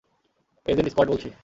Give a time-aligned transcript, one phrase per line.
[0.65, 1.31] Agent Scott বলছি।